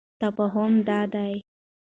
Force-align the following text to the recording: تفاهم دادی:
تفاهم 0.21 0.81
دادی: 0.81 1.41